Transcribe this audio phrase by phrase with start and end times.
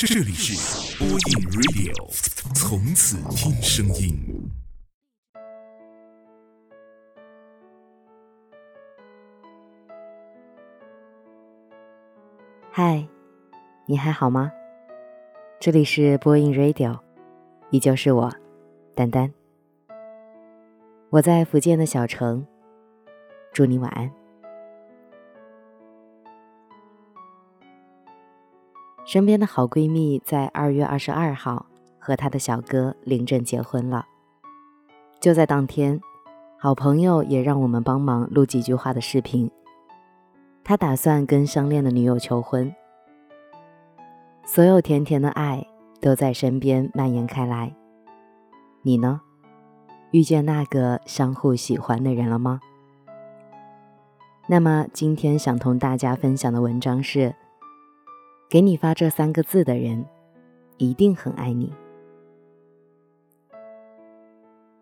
[0.00, 1.18] 这里是播音
[1.50, 1.92] Radio，
[2.54, 4.16] 从此听声音。
[12.70, 13.04] 嗨，
[13.86, 14.52] 你还好吗？
[15.58, 16.96] 这里是播音 Radio，
[17.70, 18.32] 依旧是我，
[18.94, 19.34] 丹丹。
[21.10, 22.46] 我在福建的小城，
[23.52, 24.08] 祝你晚安。
[29.08, 31.64] 身边的好闺蜜在二月二十二号
[31.98, 34.04] 和她的小哥领证结婚了。
[35.18, 35.98] 就在当天，
[36.58, 39.50] 好朋友也让我们帮忙录几句话的视频。
[40.62, 42.70] 他打算跟相恋的女友求婚，
[44.44, 45.66] 所有甜甜的爱
[46.02, 47.74] 都在身边蔓延开来。
[48.82, 49.22] 你呢？
[50.10, 52.60] 遇见那个相互喜欢的人了吗？
[54.48, 57.34] 那么今天想同大家分享的文章是。
[58.50, 60.06] 给你发这三个字的人，
[60.78, 61.70] 一定很爱你。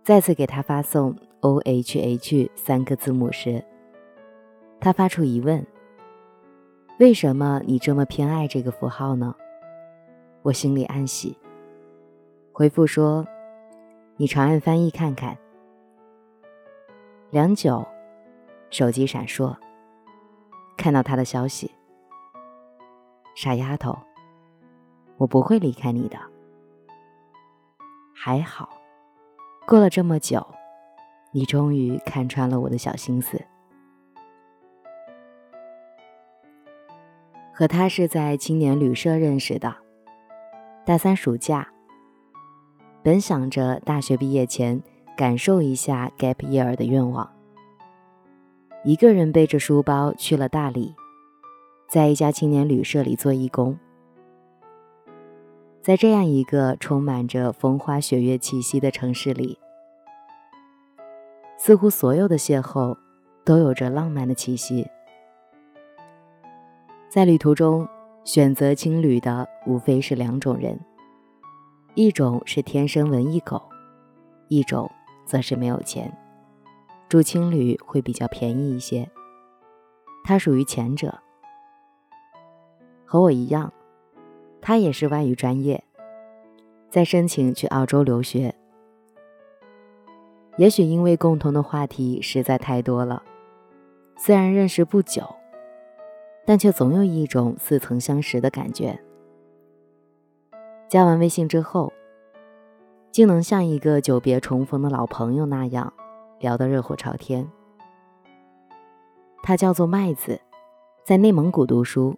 [0.04, 3.64] 再次给他发送 O H H 三个字母时，
[4.78, 5.66] 他发出疑问
[7.00, 9.34] ：“为什么你这么偏爱这个符号呢？”
[10.42, 11.36] 我心里暗喜，
[12.52, 13.26] 回复说
[14.16, 15.36] ：“你长按翻译看看。”
[17.32, 17.84] 良久，
[18.70, 19.56] 手机闪烁，
[20.76, 21.72] 看到他的消息。
[23.36, 23.94] 傻丫头，
[25.18, 26.18] 我不会离开你的。
[28.14, 28.70] 还好，
[29.66, 30.44] 过了这么久，
[31.32, 33.38] 你终于看穿了我的小心思。
[37.52, 39.76] 和他是在青年旅社认识的，
[40.86, 41.68] 大三暑假，
[43.02, 44.82] 本想着大学毕业前
[45.14, 47.30] 感受一下 gap year 的愿望，
[48.82, 50.94] 一个人背着书包去了大理。
[51.88, 53.78] 在一家青年旅社里做义工，
[55.80, 59.56] 在这样一个充满着风花雪月气息的城市里，
[61.56, 62.96] 似乎所有的邂逅
[63.44, 64.88] 都有着浪漫的气息。
[67.08, 67.86] 在旅途中，
[68.24, 70.80] 选择青旅的无非是两种人：
[71.94, 73.62] 一种是天生文艺狗，
[74.48, 74.90] 一种
[75.24, 76.12] 则是没有钱。
[77.08, 79.08] 住青旅会比较便宜一些，
[80.24, 81.20] 他属于前者。
[83.06, 83.72] 和我一样，
[84.60, 85.82] 他也是外语专业，
[86.90, 88.54] 在申请去澳洲留学。
[90.56, 93.22] 也许因为共同的话题实在太多了，
[94.16, 95.22] 虽然认识不久，
[96.44, 98.98] 但却总有一种似曾相识的感觉。
[100.88, 101.92] 加完微信之后，
[103.12, 105.92] 竟能像一个久别重逢的老朋友那样
[106.40, 107.48] 聊得热火朝天。
[109.42, 110.40] 他叫做麦子，
[111.04, 112.16] 在内蒙古读书。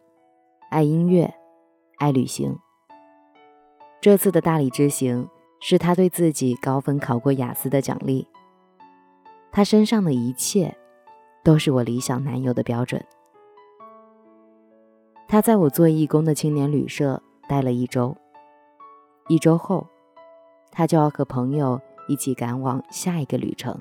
[0.70, 1.32] 爱音乐，
[1.96, 2.58] 爱旅行。
[4.02, 5.26] 这次的大理之行
[5.60, 8.28] 是他对自己高分考过雅思的奖励。
[9.50, 10.76] 他身上的一切
[11.42, 13.02] 都是我理想男友的标准。
[15.26, 18.14] 他在我做义工的青年旅社待了一周，
[19.28, 19.86] 一周后，
[20.70, 23.74] 他就要和朋友一起赶往下一个旅程。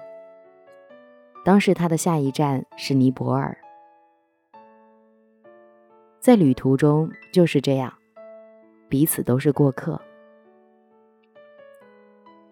[1.44, 3.58] 当时他的下一站是尼泊尔。
[6.28, 7.94] 在旅途中就是这样，
[8.90, 9.98] 彼此都是过客。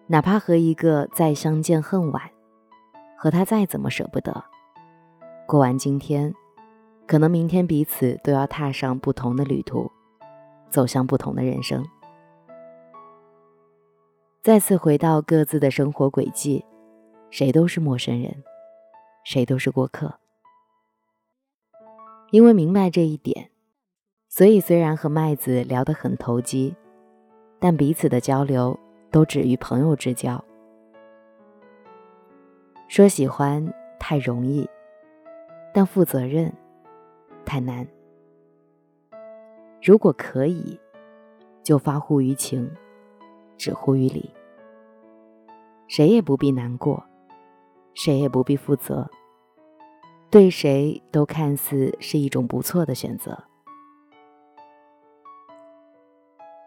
[0.06, 2.22] 哪怕和一个再相见恨晚，
[3.18, 4.42] 和他再怎么舍不得，
[5.46, 6.34] 过完今天，
[7.06, 9.92] 可能明天彼此都要踏上不同的旅途，
[10.70, 11.84] 走向不同的人生。
[14.42, 16.64] 再次回到各自的生活轨迹，
[17.28, 18.42] 谁都是陌生人，
[19.22, 20.18] 谁都是过客。
[22.30, 23.50] 因为明白这一点。
[24.36, 26.76] 所以，虽然和麦子聊得很投机，
[27.58, 28.78] 但彼此的交流
[29.10, 30.44] 都止于朋友之交。
[32.86, 33.66] 说喜欢
[33.98, 34.68] 太容易，
[35.72, 36.52] 但负责任
[37.46, 37.88] 太难。
[39.82, 40.78] 如果可以，
[41.62, 42.70] 就发乎于情，
[43.56, 44.30] 止乎于理。
[45.88, 47.02] 谁也不必难过，
[47.94, 49.08] 谁也不必负责，
[50.28, 53.42] 对谁都看似是一种不错的选择。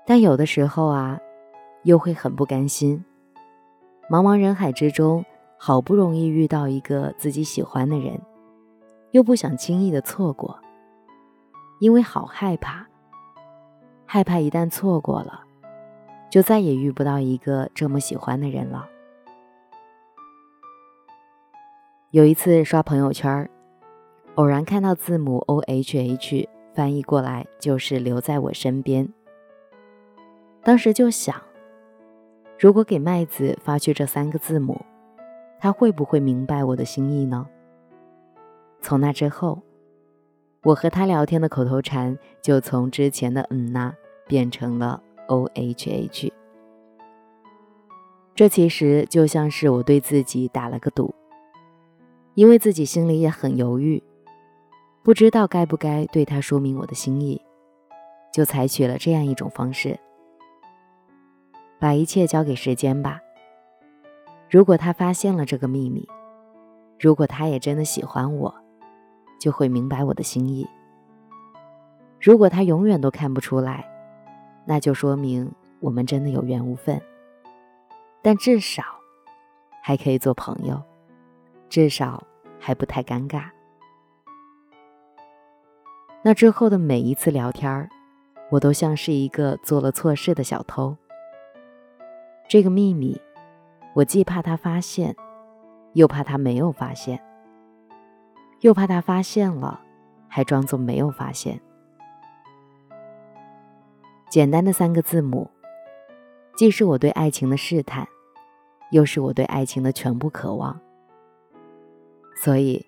[0.09, 1.19] 但有的时候啊，
[1.83, 3.05] 又会很不甘心。
[4.09, 5.23] 茫茫人海之中，
[5.55, 8.19] 好不容易遇到一个自己喜欢的人，
[9.11, 10.59] 又不想轻易的错过，
[11.79, 12.87] 因为好害怕，
[14.07, 15.43] 害怕一旦错过了，
[16.27, 18.89] 就再也遇不到一个这么喜欢的人了。
[22.09, 23.47] 有一次刷朋友圈，
[24.33, 29.07] 偶然看到字母 O H H 翻译过来就是留在我身边。
[30.63, 31.35] 当时就想，
[32.59, 34.79] 如果给麦子发去这三个字母，
[35.59, 37.47] 他会不会明白我的心意呢？
[38.81, 39.61] 从那之后，
[40.63, 43.93] 我和他聊天的口头禅就从之前的“嗯呐”
[44.27, 46.33] 变成了 “o h h”。
[48.35, 51.13] 这其实就像是我对自己打了个赌，
[52.35, 54.01] 因为自己心里也很犹豫，
[55.03, 57.41] 不知道该不该对他说明我的心意，
[58.33, 59.99] 就采取了这样一种方式。
[61.79, 63.19] 把一切交给时间吧。
[64.49, 66.07] 如果他发现了这个秘密，
[66.99, 68.53] 如果他也真的喜欢我，
[69.39, 70.67] 就会明白我的心意。
[72.19, 73.89] 如果他永远都看不出来，
[74.65, 75.49] 那就说明
[75.79, 77.01] 我们真的有缘无分。
[78.21, 78.83] 但至少
[79.81, 80.81] 还可以做朋友，
[81.69, 82.21] 至少
[82.59, 83.45] 还不太尴尬。
[86.21, 87.87] 那之后的每一次聊天儿，
[88.51, 90.97] 我都像是一个做了错事的小偷。
[92.49, 93.21] 这个秘密，
[93.93, 95.15] 我既怕他发现，
[95.93, 97.21] 又怕他没有发现，
[98.61, 99.79] 又怕他发现了，
[100.27, 101.61] 还装作没有发现。
[104.31, 105.47] 简单的三个字母，
[106.57, 108.07] 既是我对爱情的试探，
[108.89, 110.75] 又是我对爱情的全部渴望。
[112.35, 112.83] 所以，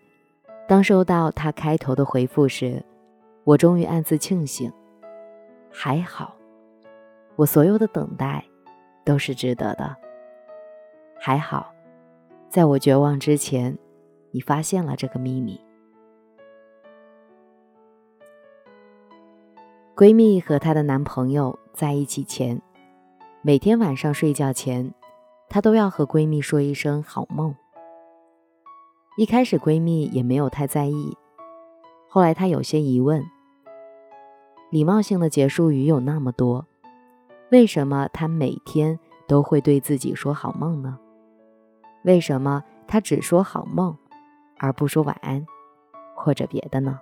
[0.67, 2.83] 当收到他开头的回复时，
[3.43, 4.73] 我终于暗自庆幸，
[5.71, 6.35] 还好，
[7.35, 8.43] 我所有的等待。
[9.03, 9.95] 都是值得的。
[11.19, 11.73] 还好，
[12.49, 13.77] 在我绝望之前，
[14.31, 15.59] 你发现了这个秘密。
[19.95, 22.59] 闺蜜和她的男朋友在一起前，
[23.43, 24.91] 每天晚上睡觉前，
[25.47, 27.55] 她都要和闺蜜说一声“好梦”。
[29.17, 31.15] 一开始闺蜜也没有太在意，
[32.07, 33.23] 后来她有些疑问：
[34.71, 36.65] 礼貌性的结束语有那么多。
[37.51, 40.97] 为什么他每天都会对自己说好梦呢？
[42.05, 43.93] 为什么他只说好梦，
[44.57, 45.45] 而不说晚安，
[46.15, 46.97] 或者别的呢？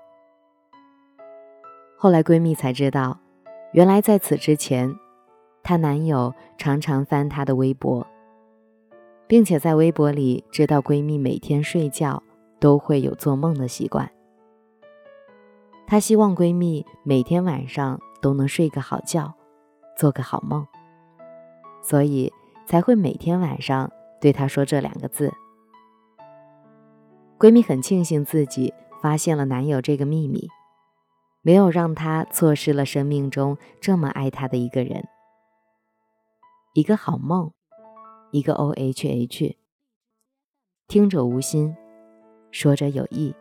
[1.96, 3.19] 后来闺蜜才知道，
[3.74, 4.92] 原来在此之前，
[5.62, 8.07] 她男友常常翻她的微博，
[9.28, 12.24] 并且在微博里知道闺蜜每天睡觉
[12.60, 14.10] 都会有做梦的习惯。
[15.86, 19.36] 她希望闺蜜每天晚上都能睡个好觉。
[20.00, 20.66] 做个好梦，
[21.84, 22.31] 所以
[22.66, 23.92] 才会每天晚上
[24.22, 25.34] 对她说这两个字。
[27.38, 30.48] 闺蜜很庆幸自己发现了男友这个秘密，
[31.42, 35.06] 没有让她错失了生命中这么爱她的一个人。
[36.74, 37.51] 一个好梦，
[38.31, 39.57] 一个 O H H，
[40.88, 41.75] 听者无心，
[42.51, 43.36] 说者有意。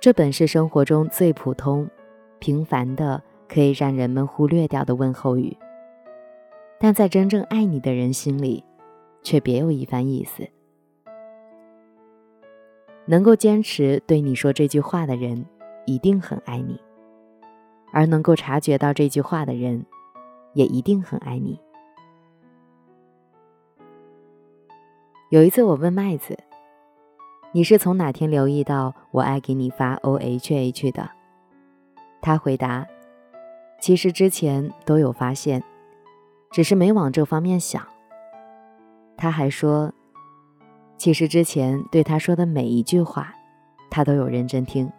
[0.00, 1.90] 这本是生活中最普通、
[2.38, 3.22] 平凡的。
[3.52, 5.56] 可以让人们忽略掉的问候语，
[6.78, 8.62] 但在真正爱你的人心里，
[9.24, 10.48] 却别有一番意思。
[13.06, 15.44] 能够坚持对你说这句话的人，
[15.84, 16.76] 一定很爱你；
[17.92, 19.84] 而能够察觉到这句话的人，
[20.54, 21.58] 也一定很爱你。
[25.30, 26.38] 有一次，我问麦子
[27.50, 31.10] ：“你是从哪天留意到我爱给你发 O H H 的？”
[32.22, 32.86] 他回答。
[33.80, 35.64] 其实之前都有发现，
[36.50, 37.82] 只是没往这方面想。
[39.16, 39.92] 他还说，
[40.98, 43.34] 其实之前对他说的每一句话，
[43.90, 44.92] 他都有认真听。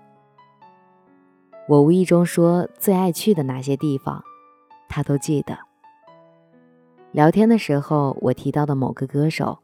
[1.67, 4.23] 我无意中说最爱去的那些地方，
[4.89, 5.55] 他都记得。
[7.11, 9.59] 聊天的时候我提到的某个歌手，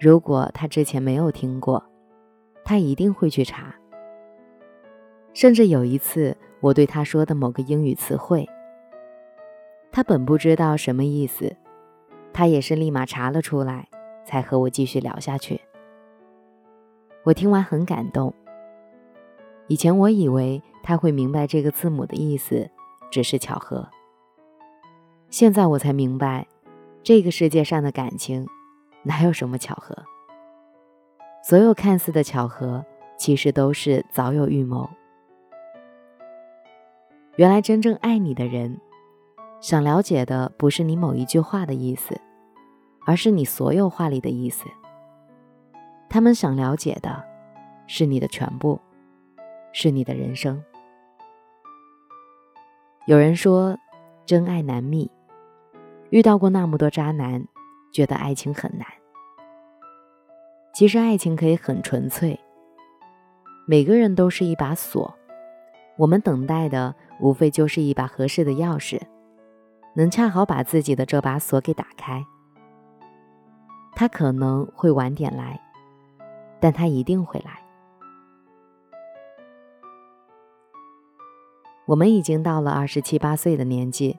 [0.00, 1.84] 如果他之前没有听过，
[2.64, 3.74] 他一定会去查。
[5.34, 6.34] 甚至有一次。
[6.60, 8.48] 我对他说的某个英语词汇，
[9.92, 11.56] 他本不知道什么意思，
[12.32, 13.88] 他也是立马查了出来，
[14.24, 15.60] 才和我继续聊下去。
[17.24, 18.34] 我听完很感动。
[19.68, 22.70] 以前我以为他会明白这个字母的意思，
[23.10, 23.88] 只是巧合。
[25.30, 26.46] 现在我才明白，
[27.02, 28.48] 这个世界上的感情，
[29.02, 29.94] 哪有什么巧合？
[31.44, 32.84] 所有看似的巧合，
[33.18, 34.88] 其实都是早有预谋。
[37.38, 38.80] 原来真正爱你的人，
[39.60, 42.20] 想了解的不是你某一句话的意思，
[43.06, 44.64] 而是你所有话里的意思。
[46.10, 47.24] 他们想了解的，
[47.86, 48.80] 是你的全部，
[49.72, 50.60] 是你的人生。
[53.06, 53.78] 有人说，
[54.26, 55.08] 真爱难觅，
[56.10, 57.46] 遇到过那么多渣男，
[57.92, 58.84] 觉得爱情很难。
[60.74, 62.36] 其实爱情可以很纯粹，
[63.64, 65.14] 每个人都是一把锁，
[65.96, 66.92] 我们等待的。
[67.20, 69.00] 无非就是一把合适的钥匙，
[69.94, 72.24] 能恰好把自己的这把锁给打开。
[73.94, 75.60] 他可能会晚点来，
[76.60, 77.60] 但他一定会来。
[81.86, 84.18] 我们已经到了二十七八岁的年纪，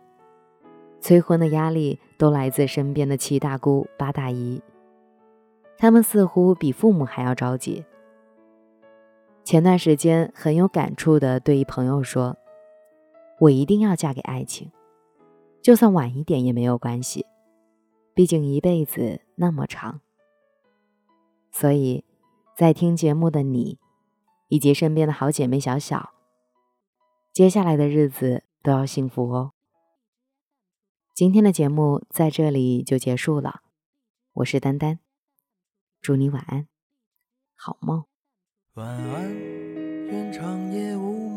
[1.00, 4.62] 催婚的压力都来自身边的七大姑八大姨，
[5.78, 7.86] 他们似乎比父母还要着急。
[9.44, 12.36] 前段时间很有感触的对一朋友说
[13.40, 14.72] ：“我一定要嫁给爱情，
[15.62, 17.26] 就算晚一点也没有关系，
[18.14, 20.02] 毕竟一辈子那么长。”
[21.52, 22.04] 所以，
[22.56, 23.80] 在听节目的你，
[24.50, 26.12] 以及身边的好姐妹小小，
[27.34, 29.54] 接下来的日子都要幸福哦。
[31.16, 33.62] 今天的节目在这里就结束了，
[34.34, 35.00] 我是丹丹，
[36.02, 36.68] 祝你晚安，
[37.56, 38.06] 好梦。
[38.76, 39.34] 晚安，
[40.08, 41.29] 愿长夜无，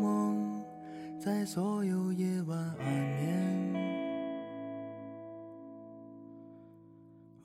[1.23, 3.73] 在所有夜晚安眠。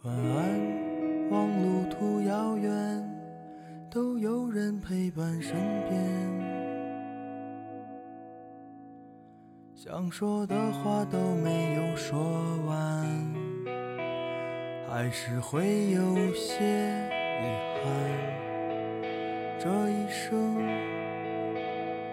[0.02, 3.08] 晚安，望路途遥远，
[3.88, 5.54] 都有人陪伴身
[5.88, 5.96] 边。
[9.76, 12.18] 想说的话都没有说
[12.66, 13.06] 完，
[14.88, 17.44] 还是会有些遗
[17.84, 17.86] 憾。
[19.60, 20.56] 这一生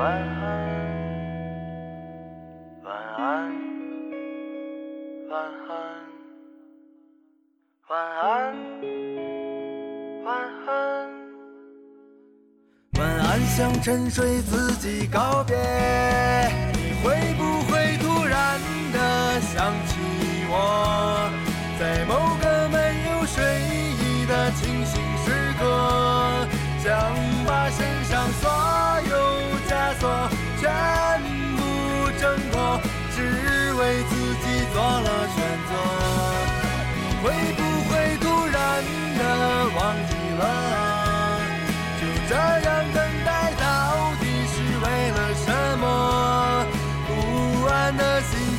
[0.00, 0.24] 晚安，
[2.82, 2.88] 晚
[3.18, 3.52] 安，
[5.28, 5.70] 晚安，
[7.90, 8.56] 晚安，
[10.24, 10.32] 晚
[10.66, 10.70] 安，
[12.98, 15.54] 晚安向沉睡自己告别，
[16.72, 17.49] 你会不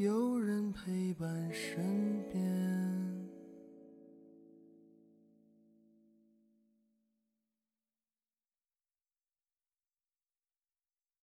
[0.00, 2.17] 有人陪伴身边。